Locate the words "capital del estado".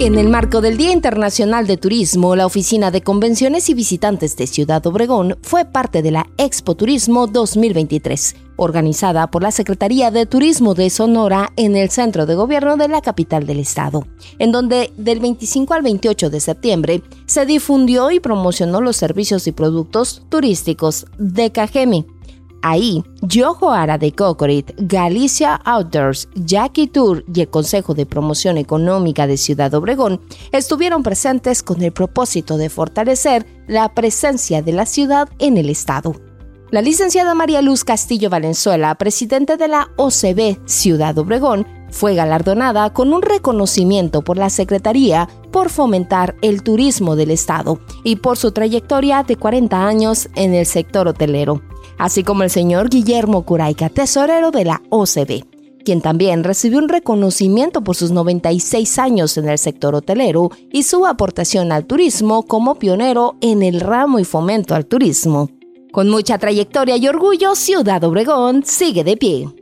13.02-14.06